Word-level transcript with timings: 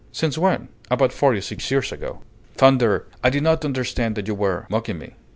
Since 0.11 0.35
when?" 0.35 0.69
"About 0.89 1.13
forty 1.13 1.41
six 1.41 1.69
years 1.69 1.91
ago." 1.91 2.21
"Thunder! 2.55 3.05
I 3.23 3.29
did 3.29 3.43
not 3.43 3.63
understand 3.63 4.15
that 4.15 4.27
you 4.27 4.33
were 4.33 4.65
mocking 4.67 4.97
me!" 4.97 5.13